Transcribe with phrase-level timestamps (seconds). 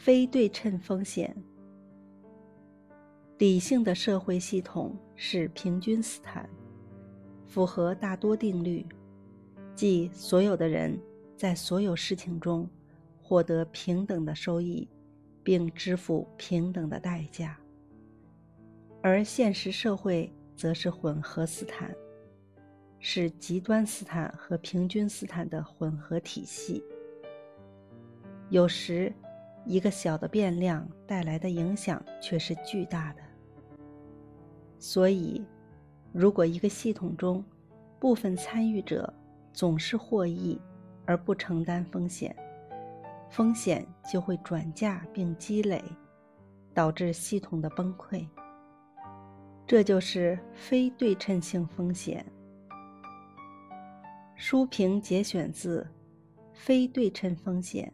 [0.00, 1.36] 非对称风险。
[3.38, 6.48] 理性的社会系统是平均斯坦，
[7.48, 8.86] 符合大多定律，
[9.74, 10.96] 即所有的人
[11.36, 12.68] 在所有事情中
[13.20, 14.88] 获得平等的收益，
[15.42, 17.58] 并支付平等的代价。
[19.02, 21.92] 而现实社会则是混合斯坦，
[23.00, 26.82] 是极端斯坦和平均斯坦的混合体系。
[28.50, 29.12] 有时，
[29.68, 33.22] 一个小的变量带来的影响却是巨大的。
[34.78, 35.44] 所以，
[36.10, 37.44] 如果一个系统中
[38.00, 39.12] 部分参与者
[39.52, 40.58] 总是获益
[41.04, 42.34] 而不承担风险，
[43.28, 45.84] 风险就会转嫁并积累，
[46.72, 48.26] 导致系统的崩溃。
[49.66, 52.24] 这就是非对称性风险。
[54.34, 55.82] 书评节选自
[56.54, 57.92] 《非对称风险》。